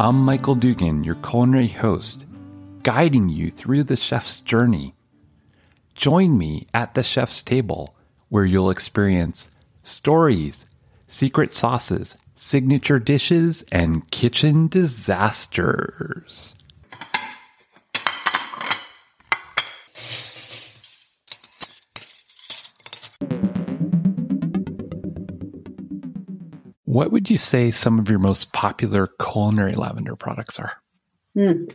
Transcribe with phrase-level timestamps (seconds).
[0.00, 2.24] I'm Michael Dugan, your culinary host,
[2.82, 4.94] guiding you through the chef's journey.
[5.94, 7.94] Join me at the chef's table,
[8.30, 9.50] where you'll experience
[9.82, 10.64] stories,
[11.06, 16.54] secret sauces, signature dishes, and kitchen disasters.
[26.90, 30.72] What would you say some of your most popular culinary lavender products are?
[31.36, 31.72] Mm.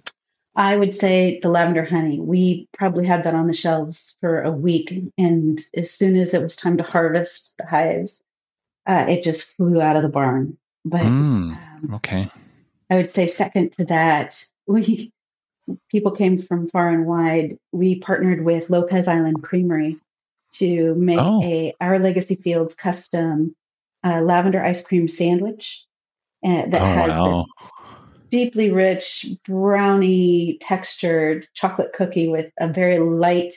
[0.58, 2.20] I would say the lavender honey.
[2.20, 4.94] We probably had that on the shelves for a week.
[5.18, 8.26] And as soon as it was time to harvest the hives,
[8.86, 10.58] uh, it just flew out of the barn.
[10.84, 12.30] But mm, um, okay.
[12.90, 15.14] I would say second to that, we
[15.90, 17.58] people came from far and wide.
[17.72, 19.98] We partnered with Lopez Island Creamery
[20.56, 21.42] to make oh.
[21.42, 23.56] a Our Legacy Fields custom
[24.06, 25.84] uh, lavender ice cream sandwich
[26.46, 27.46] uh, that oh, has wow.
[27.60, 27.70] this
[28.30, 33.54] deeply rich brownie textured chocolate cookie with a very light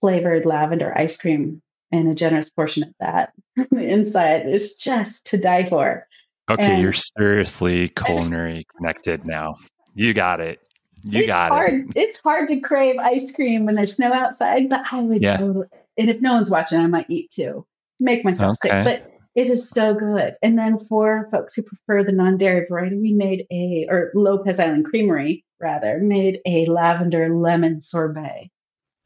[0.00, 3.32] flavored lavender ice cream and a generous portion of that
[3.72, 6.06] inside is just to die for.
[6.50, 9.54] Okay, and, you're seriously culinary connected now.
[9.94, 10.58] You got it.
[11.04, 11.92] You it's got hard, it.
[11.96, 15.36] It's hard to crave ice cream when there's snow outside, but I would yeah.
[15.36, 15.66] totally.
[15.98, 17.66] And if no one's watching, I might eat too.
[18.00, 18.84] Make myself okay.
[18.84, 18.84] sick.
[18.84, 20.34] But it is so good.
[20.42, 24.84] And then for folks who prefer the non-dairy variety, we made a, or Lopez Island
[24.84, 28.50] Creamery rather, made a lavender lemon sorbet.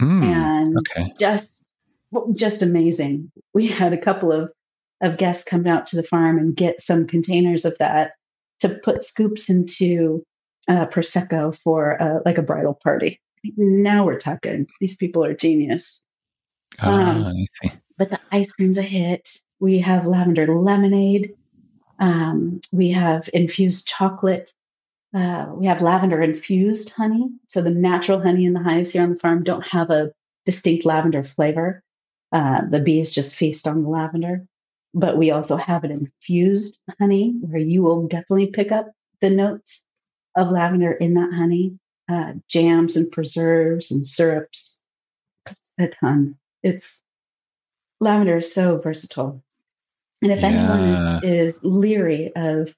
[0.00, 1.12] Mm, and okay.
[1.18, 1.62] just,
[2.34, 3.30] just amazing.
[3.54, 4.50] We had a couple of,
[5.02, 8.12] of guests come out to the farm and get some containers of that
[8.60, 10.24] to put scoops into
[10.68, 13.20] uh, prosecco for uh, like a bridal party.
[13.56, 14.66] Now we're talking.
[14.80, 16.04] These people are genius.
[16.80, 17.72] Ah, um, I see.
[17.98, 19.38] But the ice cream's a hit.
[19.58, 21.34] We have lavender lemonade.
[21.98, 24.52] Um, we have infused chocolate.
[25.14, 27.30] Uh, we have lavender infused honey.
[27.48, 30.12] So the natural honey in the hives here on the farm don't have a
[30.44, 31.82] distinct lavender flavor.
[32.32, 34.46] Uh, the bees just feast on the lavender.
[34.92, 38.90] But we also have an infused honey where you will definitely pick up
[39.20, 39.86] the notes
[40.34, 41.78] of lavender in that honey.
[42.08, 44.84] Uh, jams and preserves and syrups,
[45.78, 46.36] a ton.
[46.62, 47.02] It's
[48.00, 49.42] lavender is so versatile.
[50.22, 50.48] And if yeah.
[50.48, 52.74] anyone is, is leery of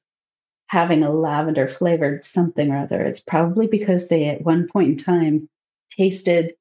[0.67, 4.97] having a lavender flavored something or other, it's probably because they at one point in
[4.97, 5.49] time
[5.91, 6.55] tasted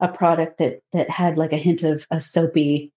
[0.00, 2.92] a product that that had like a hint of a soapy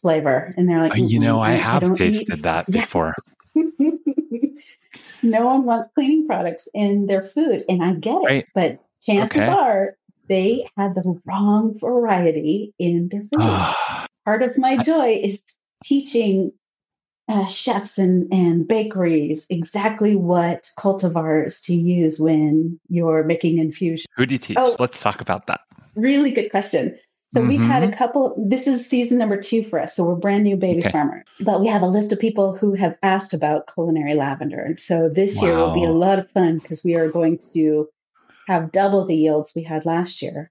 [0.00, 2.42] flavor, and they're like, uh, you know, I, I have tasted eat.
[2.42, 2.84] that yes.
[2.84, 3.14] before.
[5.22, 8.46] no one wants cleaning products in their food, and I get it, right.
[8.54, 9.52] but chances okay.
[9.52, 9.96] are
[10.28, 14.06] they had the wrong variety in their food.
[14.24, 15.40] Part of my joy is
[15.82, 16.52] teaching
[17.28, 24.06] uh, chefs and, and bakeries exactly what cultivars to use when you're making infusion.
[24.16, 24.56] Who do you teach?
[24.58, 25.60] Oh, Let's talk about that.
[25.94, 26.98] Really good question.
[27.32, 27.48] So mm-hmm.
[27.48, 27.96] we've had a mm-hmm.
[27.96, 28.34] couple.
[28.36, 29.94] This is season number two for us.
[29.94, 30.90] So we're brand new baby okay.
[30.90, 34.60] farmer, but we have a list of people who have asked about culinary lavender.
[34.60, 35.42] And so this wow.
[35.42, 37.88] year will be a lot of fun because we are going to
[38.48, 40.50] have double the yields we had last year.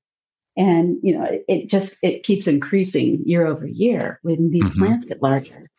[0.58, 4.86] And you know, it, it just it keeps increasing year over year when these mm-hmm.
[4.86, 5.70] plants get larger.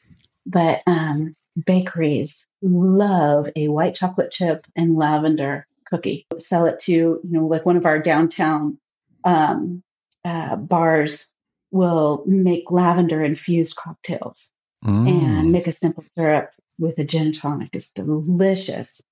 [0.47, 1.37] But um,
[1.67, 6.27] bakeries love a white chocolate chip and lavender cookie.
[6.39, 8.79] Sell it to, you know, like one of our downtown
[9.25, 9.83] um,
[10.25, 11.35] uh, bars
[11.71, 14.53] will make lavender infused cocktails
[14.85, 15.09] mm.
[15.09, 17.71] and make a simple syrup with a gin tonic.
[17.73, 19.03] It's delicious.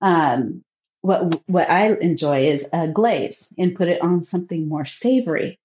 [0.00, 0.64] Um,
[1.02, 5.58] what what I enjoy is a glaze and put it on something more savory.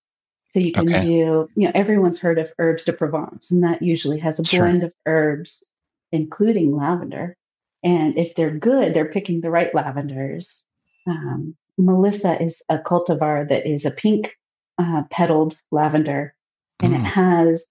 [0.50, 1.00] So you can okay.
[1.00, 4.62] do, you know, everyone's heard of herbs de Provence, and that usually has a sure.
[4.62, 5.64] blend of herbs,
[6.12, 7.36] including lavender.
[7.84, 10.66] And if they're good, they're picking the right lavenders.
[11.06, 14.38] Um, Melissa is a cultivar that is a pink
[14.78, 16.34] uh, petaled lavender,
[16.80, 17.00] and mm.
[17.00, 17.66] it has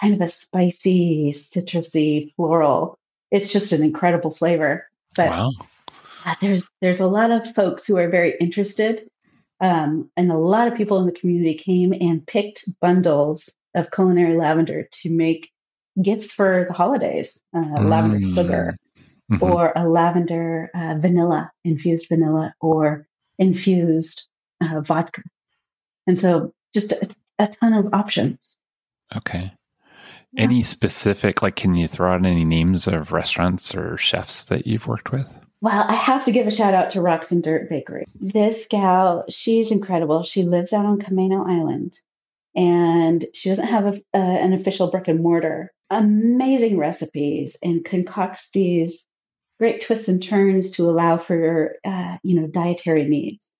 [0.00, 2.96] kind of a spicy, citrusy, floral.
[3.30, 4.88] It's just an incredible flavor.
[5.14, 5.50] But wow.
[6.40, 9.08] there's there's a lot of folks who are very interested
[9.60, 14.36] um, and a lot of people in the community came and picked bundles of culinary
[14.36, 15.50] lavender to make
[16.00, 17.88] gifts for the holidays uh, mm.
[17.88, 18.76] lavender sugar
[19.30, 19.44] mm-hmm.
[19.44, 23.06] or a lavender uh, vanilla, infused vanilla, or
[23.38, 24.28] infused
[24.62, 25.22] uh, vodka.
[26.06, 27.08] And so just a,
[27.38, 28.58] a ton of options.
[29.14, 29.52] Okay.
[30.36, 34.86] Any specific, like, can you throw out any names of restaurants or chefs that you've
[34.86, 35.40] worked with?
[35.62, 38.04] Well, I have to give a shout out to Rocks and Dirt Bakery.
[38.18, 40.22] This gal, she's incredible.
[40.22, 41.98] She lives out on Camano Island
[42.56, 45.70] and she doesn't have a, an official brick and mortar.
[45.90, 49.06] Amazing recipes and concocts these
[49.58, 53.52] great twists and turns to allow for, uh, you know, dietary needs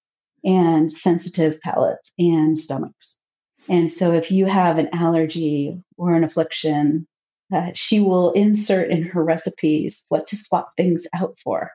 [0.43, 3.21] and sensitive palates and stomachs.
[3.69, 7.07] And so if you have an allergy or an affliction,
[7.53, 11.73] uh, she will insert in her recipes what to swap things out for.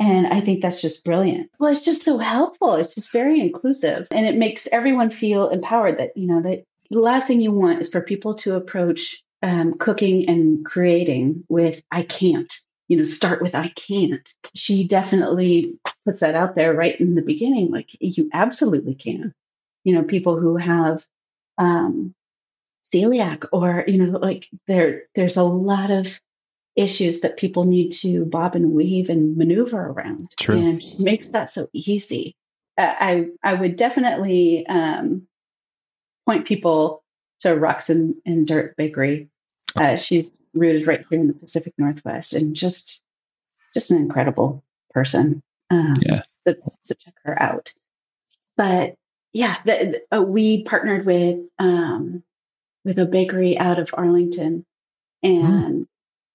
[0.00, 1.50] And I think that's just brilliant.
[1.58, 2.74] Well, it's just so helpful.
[2.74, 6.98] It's just very inclusive and it makes everyone feel empowered that, you know, that the
[6.98, 12.02] last thing you want is for people to approach um, cooking and creating with, I
[12.02, 12.50] can't,
[12.88, 14.28] you know, start with, I can't.
[14.54, 17.70] She definitely puts that out there right in the beginning.
[17.70, 19.34] Like, you absolutely can.
[19.84, 21.06] You know, people who have,
[21.58, 22.14] um,
[22.92, 26.20] celiac or you know like there there's a lot of
[26.76, 30.30] issues that people need to bob and weave and maneuver around.
[30.38, 30.56] True.
[30.56, 32.36] And she makes that so easy.
[32.78, 35.26] Uh, I I would definitely um,
[36.26, 37.02] point people
[37.40, 39.28] to Rocks and, and Dirt Bakery.
[39.76, 43.04] Uh, she's rooted right here in the Pacific Northwest, and just
[43.74, 45.42] just an incredible person.
[45.70, 46.22] Um, yeah.
[46.46, 47.72] So, so, check her out.
[48.56, 48.96] But
[49.32, 52.22] yeah, the, the, uh, we partnered with um,
[52.84, 54.64] with a bakery out of Arlington,
[55.22, 55.28] hmm.
[55.28, 55.86] and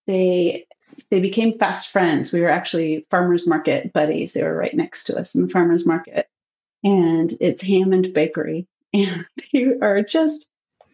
[0.07, 0.67] they
[1.09, 2.31] they became fast friends.
[2.31, 4.33] We were actually farmers market buddies.
[4.33, 6.27] They were right next to us in the farmers market,
[6.83, 10.49] and it's Hammond Bakery, and they are just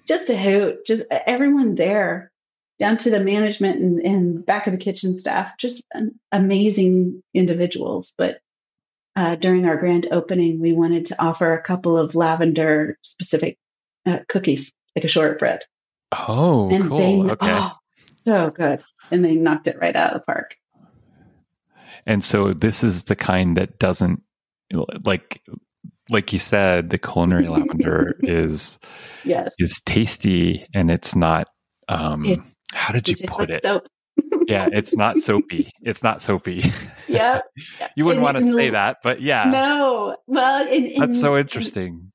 [0.07, 0.85] just a hoot.
[0.85, 2.31] Just everyone there,
[2.79, 5.83] down to the management and, and back of the kitchen staff, just
[6.31, 8.13] amazing individuals.
[8.17, 8.39] But
[9.15, 13.57] uh, during our grand opening, we wanted to offer a couple of lavender specific
[14.05, 15.63] uh, cookies, like a shortbread.
[16.11, 17.23] Oh, and cool.
[17.23, 17.51] They, okay.
[17.51, 17.71] Oh,
[18.23, 20.55] so good and they knocked it right out of the park.
[22.05, 24.21] And so this is the kind that doesn't
[25.05, 25.41] like
[26.09, 28.79] like you said, the culinary lavender is
[29.23, 31.47] yes is tasty and it's not
[31.87, 32.39] um it,
[32.73, 33.63] how did you put like it?
[33.63, 33.87] Soap.
[34.47, 35.71] yeah, it's not soapy.
[35.81, 36.71] It's not soapy.
[37.07, 37.41] Yeah.
[37.95, 39.45] you wouldn't want to say that, but yeah.
[39.45, 40.15] No.
[40.27, 40.67] Well,
[40.97, 42.11] that's so interesting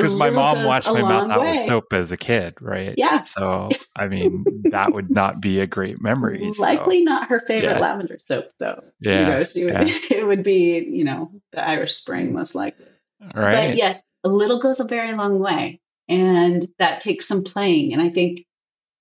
[0.00, 2.94] because my mom washed my mouth out with soap as a kid, right?
[2.96, 3.20] Yeah.
[3.20, 6.50] So I mean, that would not be a great memory.
[6.58, 7.04] Likely so.
[7.04, 7.78] not her favorite yeah.
[7.78, 8.82] lavender soap, though.
[9.00, 9.20] Yeah.
[9.20, 9.98] You know, she would, yeah.
[10.10, 12.86] it would be, you know, the Irish Spring most likely.
[13.34, 13.68] Right.
[13.68, 17.92] But yes, a little goes a very long way, and that takes some playing.
[17.92, 18.44] And I think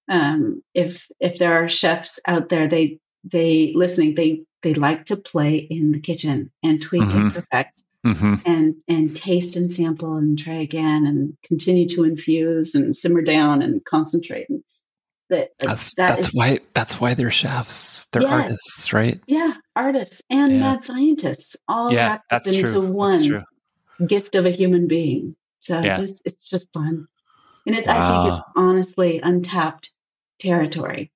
[0.10, 5.16] um, if if there are chefs out there, they they listening, they they like to
[5.16, 7.18] play in the kitchen and tweak mm-hmm.
[7.18, 8.36] and perfect mm-hmm.
[8.46, 13.62] and and taste and sample and try again and continue to infuse and simmer down
[13.62, 14.50] and concentrate.
[14.50, 14.64] And
[15.30, 18.08] that, that's that that's is, why that's why they're chefs.
[18.12, 19.20] They're yes, artists, right?
[19.28, 20.60] Yeah, artists and yeah.
[20.60, 22.92] mad scientists all yeah, wrapped into true.
[22.92, 23.46] one
[24.06, 25.36] gift of a human being.
[25.60, 26.02] So yeah.
[26.02, 27.08] it's, it's just fun.
[27.68, 27.94] And it, wow.
[27.94, 29.94] I think it's honestly untapped
[30.40, 31.12] territory.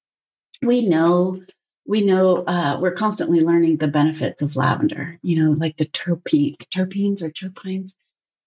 [0.61, 1.41] We know
[1.87, 6.57] we know uh, we're constantly learning the benefits of lavender, you know, like the terpene,
[6.67, 7.95] terpenes or terpines,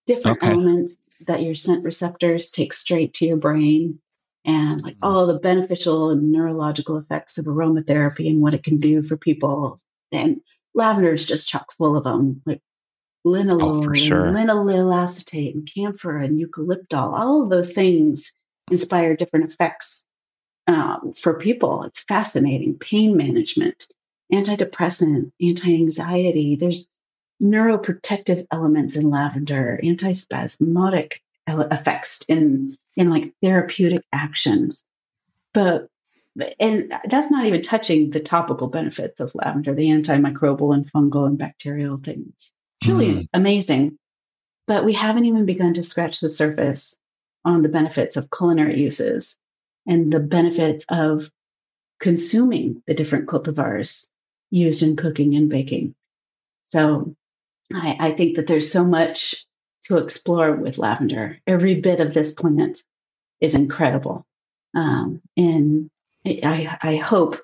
[0.07, 0.49] different okay.
[0.49, 0.97] elements
[1.27, 4.01] that your scent receptors take straight to your brain
[4.45, 5.05] and like mm-hmm.
[5.05, 9.77] all the beneficial and neurological effects of aromatherapy and what it can do for people.
[10.11, 10.41] And
[10.75, 12.63] lavender is just chock full of them, like
[13.27, 14.93] linalool, oh, sure.
[14.93, 17.13] acetate and camphor and eucalyptol.
[17.13, 18.33] All of those things
[18.71, 20.08] inspire different effects
[20.69, 21.83] um, for people.
[21.85, 22.79] It's fascinating.
[22.79, 23.89] Pain management,
[24.33, 26.57] antidepressant, anti anxiety.
[26.57, 26.89] There's
[27.43, 31.15] neuroprotective elements in lavender, antispasmodic
[31.49, 34.85] effects in in like therapeutic actions.
[35.55, 35.89] But
[36.61, 41.39] and that's not even touching the topical benefits of lavender, the antimicrobial and fungal and
[41.39, 42.55] bacterial things.
[42.83, 43.29] Truly mm.
[43.33, 43.99] amazing.
[44.67, 47.01] But we haven't even begun to scratch the surface
[47.45, 49.39] on the benefits of culinary uses
[49.89, 51.29] and the benefits of
[51.99, 54.11] consuming the different cultivars
[54.51, 55.95] used in cooking and baking.
[56.65, 57.17] So
[57.75, 59.47] I, I, think that there's so much
[59.85, 61.39] to explore with lavender.
[61.47, 62.85] Every bit of this plant
[63.41, 64.27] is incredible.
[64.75, 65.91] Um, and
[66.25, 67.41] I, I hope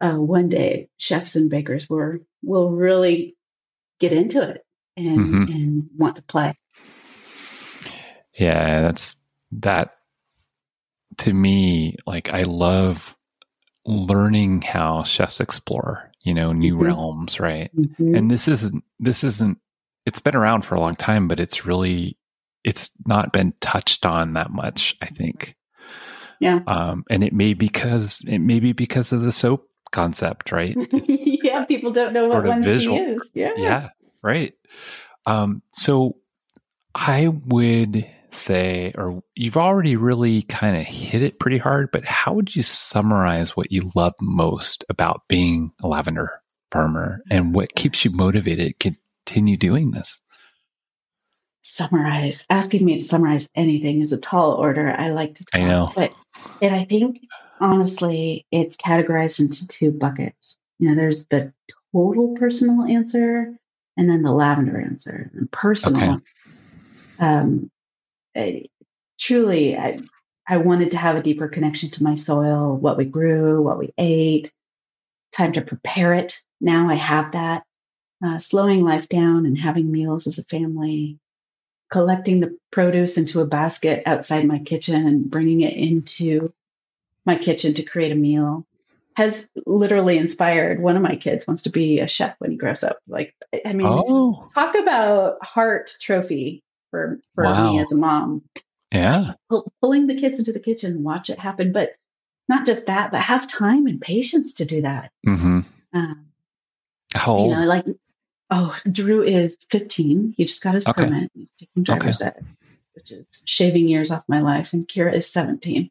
[0.00, 3.36] uh, one day chefs and bakers will, will really
[3.98, 4.64] get into it
[4.96, 5.52] and, mm-hmm.
[5.52, 6.54] and want to play.
[8.34, 9.16] Yeah, that's
[9.52, 9.96] that
[11.18, 13.16] to me, like I love
[13.86, 16.86] learning how chefs explore, you know, new mm-hmm.
[16.86, 17.74] realms, right?
[17.76, 18.14] Mm-hmm.
[18.14, 19.58] And this isn't this isn't
[20.06, 22.18] it's been around for a long time, but it's really
[22.64, 25.56] it's not been touched on that much, I think.
[26.40, 26.60] Yeah.
[26.66, 30.76] Um, and it may because it may be because of the soap concept, right?
[30.92, 32.96] yeah, people don't know what ones visual.
[32.96, 33.30] to use.
[33.34, 33.52] Yeah.
[33.56, 33.88] Yeah,
[34.22, 34.54] right.
[35.26, 36.16] Um, so
[36.94, 42.34] I would say, or you've already really kind of hit it pretty hard, but how
[42.34, 48.04] would you summarize what you love most about being a lavender farmer and what keeps
[48.04, 50.20] you motivated to continue doing this?
[51.62, 52.46] Summarize.
[52.50, 54.94] Asking me to summarize anything is a tall order.
[54.96, 55.90] I like to talk, I know.
[55.94, 56.14] But
[56.60, 57.20] and I think
[57.60, 60.58] honestly, it's categorized into two buckets.
[60.78, 61.52] You know, there's the
[61.92, 63.56] total personal answer
[63.96, 65.30] and then the lavender answer.
[65.34, 66.22] And personal, okay.
[67.18, 67.70] um,
[68.36, 68.66] I,
[69.18, 70.00] truly, I,
[70.48, 73.92] I wanted to have a deeper connection to my soil, what we grew, what we
[73.96, 74.52] ate,
[75.32, 76.40] time to prepare it.
[76.60, 77.64] Now I have that.
[78.24, 81.18] Uh, slowing life down and having meals as a family,
[81.90, 86.52] collecting the produce into a basket outside my kitchen and bringing it into
[87.26, 88.66] my kitchen to create a meal
[89.16, 92.82] has literally inspired one of my kids wants to be a chef when he grows
[92.82, 94.46] up like i mean oh.
[94.54, 96.62] talk about heart trophy
[96.94, 97.72] for for wow.
[97.72, 98.42] me as a mom
[98.92, 101.90] yeah Pull, pulling the kids into the kitchen watch it happen but
[102.48, 105.60] not just that but have time and patience to do that mm-hmm.
[105.92, 106.26] um,
[107.14, 107.50] how old?
[107.50, 107.84] you know like
[108.50, 111.04] oh drew is 15 he just got his okay.
[111.04, 112.30] permit he's taking driver's okay.
[112.36, 112.46] ed
[112.92, 115.90] which is shaving years off my life and kira is 17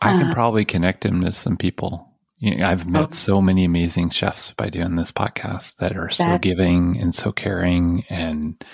[0.00, 2.08] I can uh, probably connect him to some people.
[2.38, 3.10] You know, I've met oh.
[3.10, 8.04] so many amazing chefs by doing this podcast that are so giving and so caring,
[8.08, 8.64] and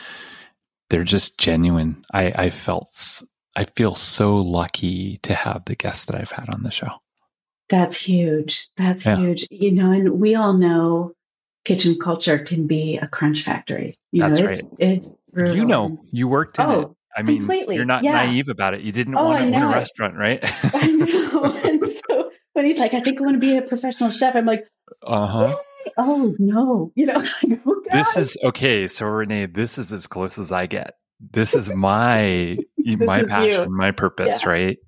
[0.90, 2.04] they're just genuine.
[2.12, 3.22] I, I felt,
[3.54, 6.90] I feel so lucky to have the guests that I've had on the show.
[7.68, 8.68] That's huge.
[8.76, 9.16] That's yeah.
[9.16, 9.46] huge.
[9.50, 11.12] You know, and we all know
[11.64, 13.98] kitchen culture can be a crunch factory.
[14.12, 14.72] You That's know, it's, right.
[14.78, 15.56] It's brutal.
[15.56, 16.88] You know, you worked in oh, it.
[17.16, 17.76] I mean, Completely.
[17.76, 18.12] you're not yeah.
[18.12, 18.82] naive about it.
[18.82, 20.38] You didn't oh, want to own a restaurant, right?
[20.74, 21.60] I know.
[21.66, 24.44] And so when he's like, I think I want to be a professional chef, I'm
[24.44, 24.66] like,
[25.02, 25.56] uh huh.
[25.96, 27.22] Oh no, you know.
[27.66, 28.88] oh, this is okay.
[28.88, 30.94] So Renee, this is as close as I get.
[31.20, 33.76] This is my this my is passion, you.
[33.76, 34.48] my purpose, yeah.
[34.48, 34.78] right?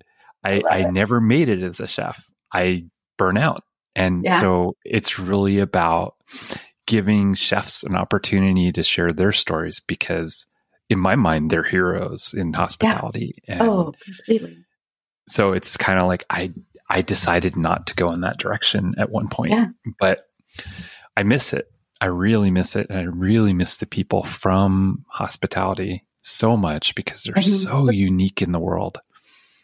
[0.44, 2.28] I I, I never made it as a chef.
[2.52, 2.86] I
[3.16, 3.62] burn out,
[3.94, 4.40] and yeah.
[4.40, 6.14] so it's really about
[6.86, 10.46] giving chefs an opportunity to share their stories because
[10.88, 13.42] in my mind, they're heroes in hospitality.
[13.46, 13.62] Yeah.
[13.62, 14.64] oh, completely.
[15.28, 16.52] So it's kind of like I
[16.88, 19.68] I decided not to go in that direction at one point, yeah.
[20.00, 20.22] but
[21.16, 21.70] I miss it.
[22.00, 27.22] I really miss it, and I really miss the people from hospitality so much because
[27.22, 27.68] they're mm-hmm.
[27.68, 29.00] so unique in the world.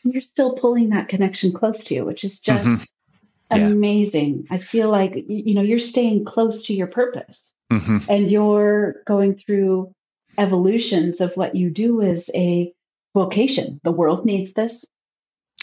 [0.02, 3.56] You're still pulling that connection close to you, which is just mm-hmm.
[3.56, 3.66] yeah.
[3.66, 4.48] amazing.
[4.50, 7.98] I feel like you know you're staying close to your purpose, mm-hmm.
[8.10, 9.94] and you're going through
[10.36, 12.74] evolutions of what you do as a
[13.14, 13.80] vocation.
[13.82, 14.84] The world needs this.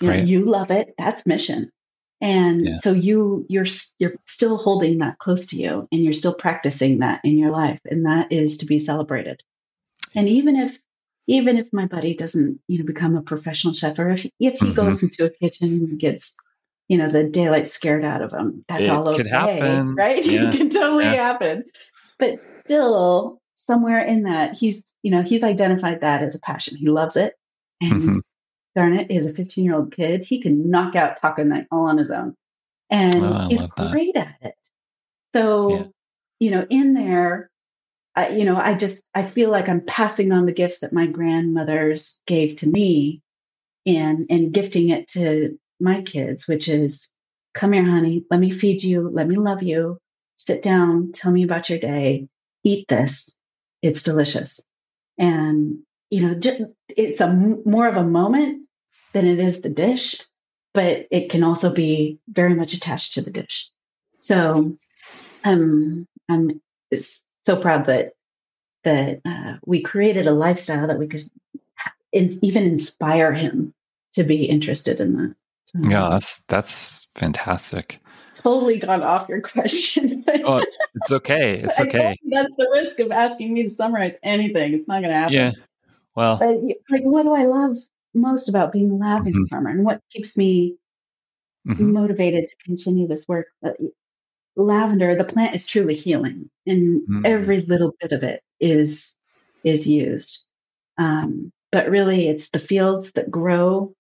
[0.02, 0.28] You, know, right.
[0.28, 0.94] you love it.
[0.98, 1.72] That's mission.
[2.20, 2.76] And yeah.
[2.82, 3.66] so you you're
[3.98, 7.82] you're still holding that close to you and you're still practicing that in your life
[7.86, 9.42] and that is to be celebrated.
[10.16, 10.78] And even if
[11.28, 14.66] even if my buddy doesn't, you know, become a professional chef or if if he
[14.68, 14.74] mm-hmm.
[14.74, 16.36] goes into a kitchen and gets
[16.92, 19.96] you know the daylight scared out of him that's it all okay happen.
[19.96, 20.50] right yeah.
[20.50, 21.14] it can totally yeah.
[21.14, 21.64] happen
[22.20, 26.90] but still somewhere in that he's you know he's identified that as a passion he
[26.90, 27.34] loves it
[27.80, 28.20] and mm-hmm.
[28.76, 31.88] Darn it is a 15 year old kid he can knock out taco night all
[31.90, 32.36] on his own.
[32.90, 34.56] And oh, he's great at it.
[35.34, 35.84] So yeah.
[36.40, 37.50] you know in there
[38.14, 41.08] I, you know i just i feel like i'm passing on the gifts that my
[41.08, 43.22] grandmothers gave to me
[43.86, 47.14] and and gifting it to my kids which is
[47.54, 49.98] come here honey let me feed you let me love you.
[50.36, 52.28] Sit down tell me about your day.
[52.64, 53.38] Eat this.
[53.82, 54.66] It's delicious.
[55.18, 55.80] And,
[56.12, 56.40] you know,
[56.90, 57.34] it's a
[57.66, 58.68] more of a moment
[59.14, 60.22] than it is the dish,
[60.74, 63.70] but it can also be very much attached to the dish.
[64.20, 64.78] So
[65.44, 66.62] um, I'm
[67.44, 68.12] so proud that
[68.84, 71.30] that uh, we created a lifestyle that we could
[72.12, 73.74] in, even inspire him
[74.14, 75.36] to be interested in that.
[75.66, 78.02] So, yeah, that's that's fantastic
[78.42, 80.24] totally gone off your question.
[80.44, 80.64] oh,
[80.96, 81.60] it's okay.
[81.60, 82.18] It's okay.
[82.30, 84.74] That's the risk of asking me to summarize anything.
[84.74, 85.34] It's not going to happen.
[85.34, 85.52] Yeah.
[86.16, 86.58] Well, but
[86.90, 87.78] like, what do I love
[88.14, 89.46] most about being a lavender mm-hmm.
[89.46, 90.76] farmer, and what keeps me
[91.68, 91.94] mm-hmm.
[91.94, 93.48] motivated to continue this work?
[93.64, 93.72] Uh,
[94.56, 97.26] lavender, the plant is truly healing, and mm-hmm.
[97.26, 99.18] every little bit of it is
[99.64, 100.48] is used.
[100.98, 103.96] Um, but really, it's the fields that grow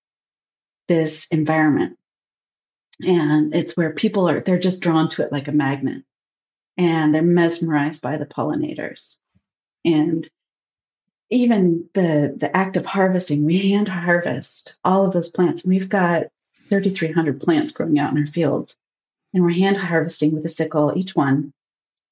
[0.87, 1.97] this environment
[3.03, 6.03] and it's where people are they're just drawn to it like a magnet
[6.77, 9.19] and they're mesmerized by the pollinators
[9.85, 10.27] and
[11.31, 16.23] even the the act of harvesting we hand harvest all of those plants we've got
[16.69, 18.77] 3300 plants growing out in our fields
[19.33, 21.53] and we're hand harvesting with a sickle, each one,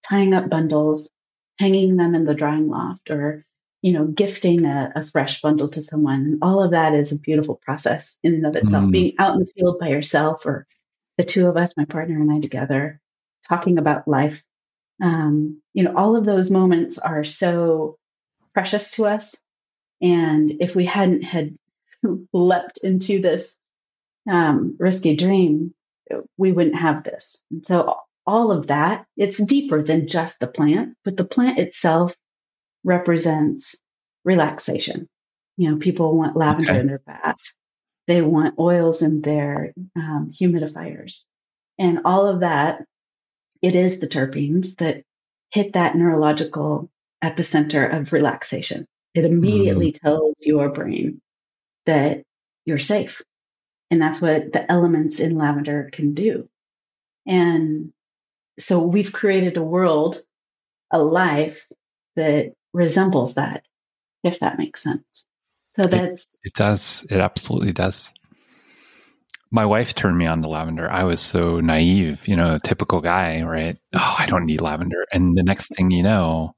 [0.07, 1.11] tying up bundles,
[1.57, 3.45] hanging them in the drying loft, or
[3.81, 6.19] you know, gifting a, a fresh bundle to someone.
[6.19, 8.85] And all of that is a beautiful process in and of itself.
[8.85, 8.91] Mm.
[8.91, 10.67] Being out in the field by yourself, or
[11.17, 12.99] the two of us, my partner and I together,
[13.47, 14.43] talking about life.
[15.01, 17.97] Um, you know, all of those moments are so
[18.59, 19.41] precious to us.
[20.01, 21.55] And if we hadn't had
[22.33, 23.57] leapt into this
[24.29, 25.73] um, risky dream,
[26.37, 27.45] we wouldn't have this.
[27.51, 27.95] And so
[28.27, 32.13] all of that, it's deeper than just the plant, but the plant itself
[32.83, 33.81] represents
[34.25, 35.07] relaxation.
[35.55, 36.81] You know, people want lavender okay.
[36.81, 37.39] in their bath.
[38.07, 41.23] They want oils in their um, humidifiers.
[41.77, 42.83] And all of that,
[43.61, 45.03] it is the terpenes that
[45.49, 46.89] hit that neurological
[47.23, 48.85] epicenter of relaxation.
[49.13, 49.99] It immediately mm.
[49.99, 51.21] tells your brain
[51.85, 52.23] that
[52.65, 53.21] you're safe.
[53.91, 56.47] And that's what the elements in lavender can do.
[57.25, 57.91] And
[58.59, 60.19] so we've created a world,
[60.91, 61.67] a life
[62.15, 63.65] that resembles that,
[64.23, 65.25] if that makes sense.
[65.75, 66.21] So that's.
[66.21, 67.05] It, it does.
[67.09, 68.11] It absolutely does.
[69.51, 70.91] My wife turned me on to lavender.
[70.91, 73.77] I was so naive, you know, typical guy, right?
[73.95, 75.05] Oh, I don't need lavender.
[75.11, 76.53] And the next thing you know,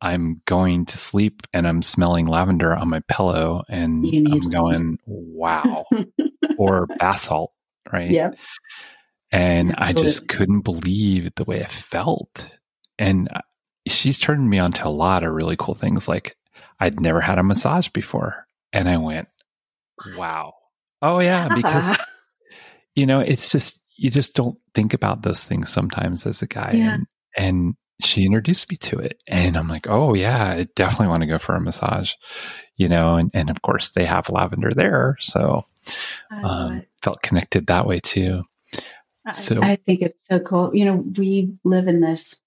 [0.00, 5.86] I'm going to sleep and I'm smelling lavender on my pillow and I'm going, wow,
[6.58, 7.52] or basalt,
[7.92, 8.10] right?
[8.10, 8.32] Yeah.
[9.32, 12.56] And I just couldn't believe the way I felt.
[12.98, 13.40] And uh,
[13.88, 16.06] she's turned me on to a lot of really cool things.
[16.06, 16.36] Like
[16.78, 18.46] I'd never had a massage before.
[18.72, 19.28] And I went,
[20.16, 20.54] wow.
[21.02, 21.48] Oh, yeah.
[21.54, 21.96] Because,
[22.94, 26.72] you know, it's just, you just don't think about those things sometimes as a guy.
[26.74, 26.94] Yeah.
[26.94, 31.20] And, and she introduced me to it and i'm like oh yeah i definitely want
[31.20, 32.12] to go for a massage
[32.76, 35.62] you know and, and of course they have lavender there so
[36.42, 38.42] um, felt connected that way too.
[39.34, 40.70] So I, I, think it's so cool.
[40.74, 42.42] You know we live in this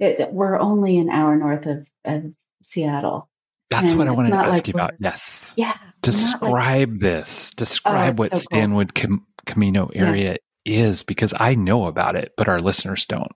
[0.00, 2.24] it, we're only an hour north of, of
[2.62, 3.28] seattle
[3.70, 5.54] that's what i wanted to ask like you about yes.
[5.56, 7.54] Yeah describe like, this.
[7.54, 9.18] Describe oh, what so stanwood cool.
[9.18, 10.86] Cam- Camano area yeah.
[10.86, 13.32] is because i know about it but our listeners don't.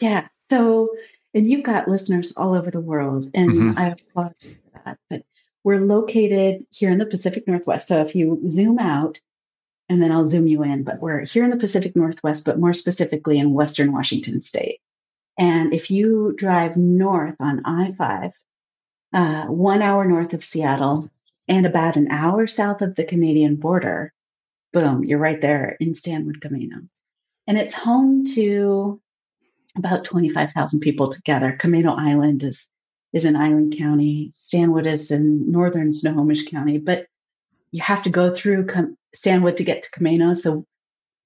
[0.00, 0.88] Yeah so,
[1.34, 3.78] and you've got listeners all over the world, and mm-hmm.
[3.78, 4.98] I applaud you for that.
[5.10, 5.22] But
[5.64, 7.88] we're located here in the Pacific Northwest.
[7.88, 9.20] So if you zoom out,
[9.88, 12.72] and then I'll zoom you in, but we're here in the Pacific Northwest, but more
[12.72, 14.80] specifically in Western Washington State.
[15.38, 18.32] And if you drive north on I 5,
[19.14, 21.10] uh, one hour north of Seattle,
[21.46, 24.12] and about an hour south of the Canadian border,
[24.72, 26.88] boom, you're right there in Stanwood Camano.
[27.46, 29.00] And it's home to
[29.78, 31.56] about 25,000 people together.
[31.58, 32.68] Camano Island is
[33.12, 34.30] is in Island County.
[34.34, 37.06] Stanwood is in northern Snohomish County, but
[37.70, 40.36] you have to go through Com- Stanwood to get to Camano.
[40.36, 40.66] So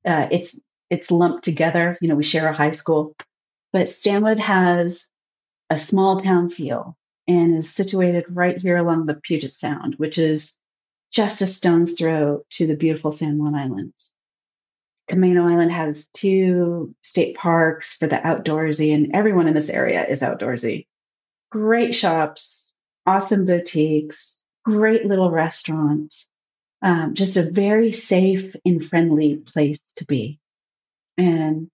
[0.07, 0.59] uh, it's
[0.91, 1.97] it's lumped together.
[2.01, 3.15] You know, we share a high school,
[3.73, 5.09] but Stanwood has
[5.71, 10.59] a small town feel and is situated right here along the Puget Sound, which is
[11.11, 14.15] just a stone's throw to the beautiful San Juan Islands.
[15.13, 20.23] Camano Island has two state parks for the outdoorsy, and everyone in this area is
[20.23, 20.87] outdoorsy.
[21.51, 26.31] Great shops, awesome boutiques, great little restaurants.
[26.81, 30.41] Um, just a very safe and friendly place to be.
[31.19, 31.69] And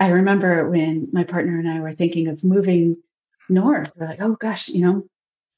[0.00, 2.96] I remember when my partner and I were thinking of moving
[3.48, 5.06] north, we're like, oh gosh, you know,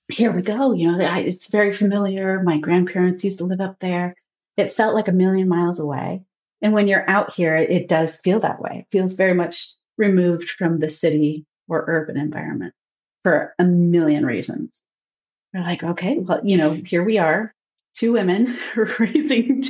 [0.09, 0.75] here we go.
[0.75, 2.43] You know, it's very familiar.
[2.43, 4.15] My grandparents used to live up there.
[4.59, 6.23] It felt like a million miles away.
[6.61, 8.81] And when you're out here, it does feel that way.
[8.81, 12.75] It feels very much removed from the city or urban environment
[13.23, 14.83] for a million reasons.
[15.53, 17.55] We're like, okay, well, you know, here we are,
[17.95, 18.57] two women
[18.99, 19.63] raising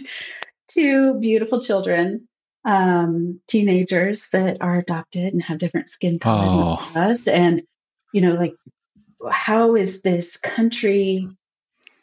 [0.69, 2.29] two beautiful children,
[2.65, 6.91] um, teenagers that are adopted and have different skin color oh.
[6.93, 7.27] than us.
[7.27, 7.63] And,
[8.13, 8.55] you know, like,
[9.31, 11.27] how is this country,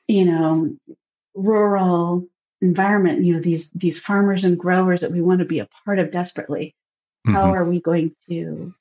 [0.07, 0.75] you know,
[1.33, 2.27] rural,
[2.65, 5.99] environment you know these these farmers and growers that we want to be a part
[5.99, 6.75] of desperately.
[7.25, 7.35] Mm-hmm.
[7.35, 8.73] how are we going to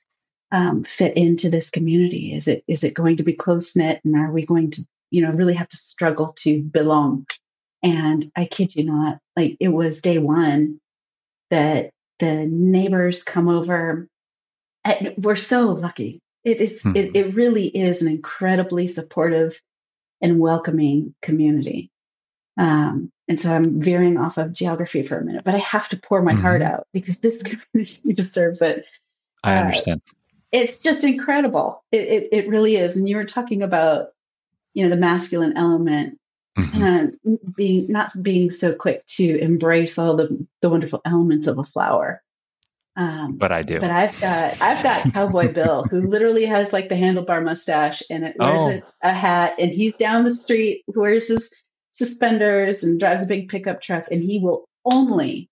[0.53, 2.35] um, fit into this community?
[2.35, 5.23] Is it is it going to be close knit and are we going to you
[5.23, 7.27] know really have to struggle to belong?
[7.83, 10.81] And i kid you not like it was day one
[11.51, 14.09] that the neighbors come over.
[14.85, 16.21] And we're so lucky.
[16.43, 16.97] It is, mm-hmm.
[16.97, 19.61] it, it really is an incredibly supportive
[20.21, 21.91] and welcoming community.
[22.59, 25.97] Um, and so I'm veering off of geography for a minute, but I have to
[25.97, 26.43] pour my mm-hmm.
[26.43, 28.87] heart out because this community deserves it.
[29.43, 30.03] I uh, understand.
[30.09, 30.15] Uh,
[30.53, 31.83] it's just incredible.
[31.91, 32.97] It, it, it really is.
[32.97, 34.09] And you were talking about,
[34.73, 36.19] you know, the masculine element
[36.57, 36.83] mm-hmm.
[36.83, 37.19] and
[37.57, 42.23] being not being so quick to embrace all the the wonderful elements of a flower.
[42.97, 43.81] Um, but I do.
[43.81, 48.25] But I've got I've got Cowboy Bill, who literally has like the handlebar mustache and
[48.25, 48.71] it wears oh.
[48.71, 51.53] a, a, hat, and he's down the street, wears his
[51.95, 55.49] suspenders and drives a big pickup truck, and he will only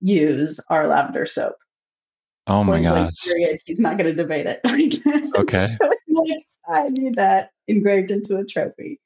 [0.00, 1.56] use our lavender soap.
[2.46, 3.14] Oh my gosh!
[3.22, 3.60] Period.
[3.66, 4.60] He's not going to debate it.
[5.36, 5.68] okay.
[5.68, 8.98] so like, I need that engraved into a trophy.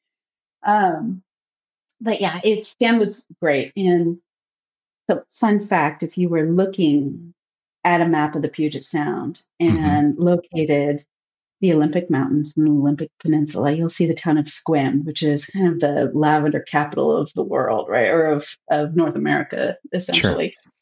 [0.64, 1.22] Um,
[2.00, 3.72] but yeah, it's Stanwood's great.
[3.76, 4.18] And
[5.08, 7.34] so, fun fact: if you were looking
[7.84, 9.76] at a map of the Puget Sound mm-hmm.
[9.76, 10.22] and mm-hmm.
[10.22, 11.04] located
[11.60, 15.46] the Olympic Mountains and the Olympic Peninsula, you'll see the town of Sequim, which is
[15.46, 18.10] kind of the lavender capital of the world, right?
[18.10, 20.54] Or of, of North America, essentially.
[20.62, 20.72] Sure.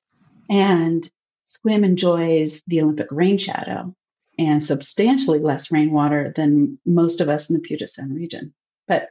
[0.50, 1.08] And
[1.46, 3.94] Sequim enjoys the Olympic rain shadow
[4.38, 8.52] and substantially less rainwater than most of us in the Puget Sound region.
[8.88, 9.10] But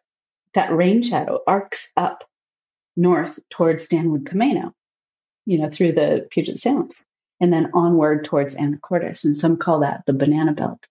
[0.53, 2.25] that rain shadow arcs up
[2.95, 4.73] north towards Stanwood Camano,
[5.45, 6.93] you know, through the Puget Sound,
[7.39, 9.23] and then onward towards Anacortes.
[9.25, 10.87] And some call that the banana belt.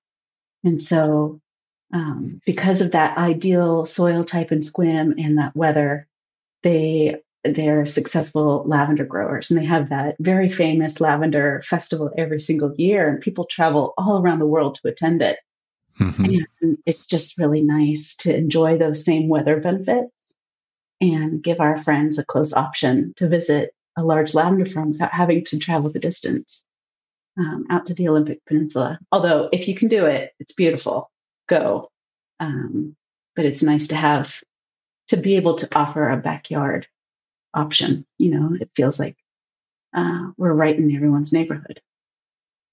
[0.64, 1.40] And so,
[1.92, 6.06] um, because of that ideal soil type and Sequim and that weather,
[6.62, 9.50] they they're successful lavender growers.
[9.50, 14.22] And they have that very famous lavender festival every single year and people travel all
[14.22, 15.38] around the world to attend it.
[16.00, 16.24] Mm-hmm.
[16.62, 20.34] and it's just really nice to enjoy those same weather benefits
[21.02, 25.44] and give our friends a close option to visit a large lavender farm without having
[25.44, 26.64] to travel the distance
[27.38, 31.10] um, out to the olympic peninsula although if you can do it it's beautiful
[31.48, 31.88] go
[32.40, 32.96] um,
[33.36, 34.40] but it's nice to have
[35.08, 36.86] to be able to offer a backyard
[37.54, 38.06] option.
[38.18, 39.16] You know, it feels like
[39.94, 41.80] uh, we're right in everyone's neighborhood.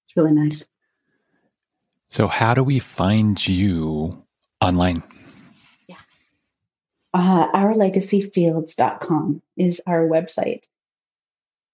[0.04, 0.70] It's really nice.
[2.08, 4.10] So, how do we find you
[4.60, 5.02] online?
[5.86, 5.96] Yeah.
[7.14, 10.66] Uh, ourlegacyfields.com is our website.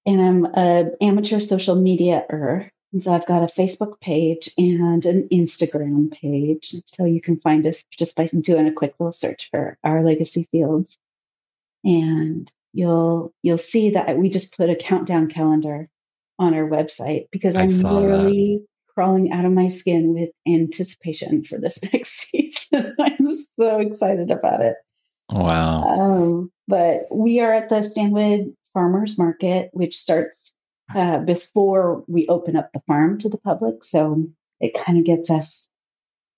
[0.05, 2.71] And I'm an amateur social media er.
[3.01, 6.75] So I've got a Facebook page and an Instagram page.
[6.87, 10.49] So you can find us just by doing a quick little search for Our Legacy
[10.51, 10.99] Fields.
[11.85, 15.89] And you'll you'll see that we just put a countdown calendar
[16.39, 18.93] on our website because I'm literally that.
[18.95, 22.95] crawling out of my skin with anticipation for this next season.
[23.01, 23.29] I'm
[23.59, 24.75] so excited about it.
[25.31, 25.83] Wow.
[25.83, 30.55] Um, but we are at the Stanwood Farmers Market, which starts
[30.95, 33.83] uh, before we open up the farm to the public.
[33.83, 34.29] So
[34.61, 35.71] it kind of gets us,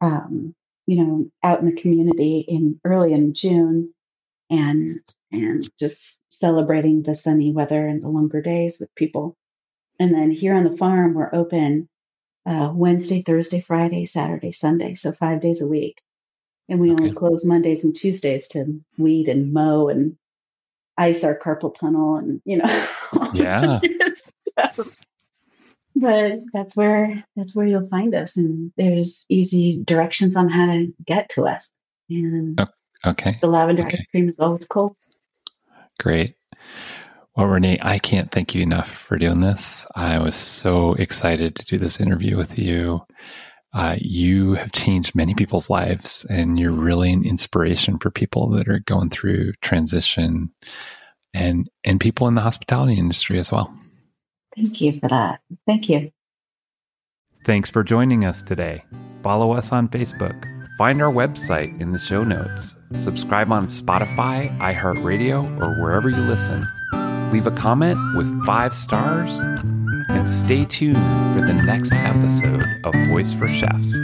[0.01, 0.55] um,
[0.87, 3.93] you know, out in the community in early in June.
[4.51, 9.37] And and just celebrating the sunny weather and the longer days with people.
[9.99, 11.89] And then here on the farm, we're open
[12.47, 16.01] uh, Wednesday, Thursday, Friday, Saturday, Sunday, so five days a week.
[16.69, 17.03] And we okay.
[17.03, 20.17] only close Mondays and Tuesdays to weed and mow and
[20.97, 22.87] ice our carpal tunnel and you know.
[23.35, 23.81] Yeah.
[25.97, 30.93] but that's where that's where you'll find us, and there's easy directions on how to
[31.05, 31.77] get to us.
[32.11, 32.61] And
[33.07, 33.99] okay, the lavender okay.
[33.99, 34.97] ice cream is always cold.
[35.99, 36.37] Great.
[37.37, 39.87] Well, Renee, I can't thank you enough for doing this.
[39.95, 43.03] I was so excited to do this interview with you.
[43.73, 48.69] Uh, you have changed many people's lives, and you're really an inspiration for people that
[48.69, 50.51] are going through transition,
[51.35, 53.73] and and people in the hospitality industry as well.
[54.59, 55.41] Thank you for that.
[55.67, 56.11] Thank you.
[57.45, 58.85] Thanks for joining us today.
[59.23, 60.45] Follow us on Facebook.
[60.77, 66.67] Find our website in the show notes Subscribe on Spotify, iHeartRadio, or wherever you listen.
[67.33, 69.39] Leave a comment with five stars
[70.09, 70.97] and stay tuned
[71.35, 73.95] for the next episode of Voice for Chefs.